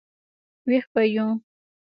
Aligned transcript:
وېښ 0.67 0.85
به 0.93 1.01
یو. 1.15 1.27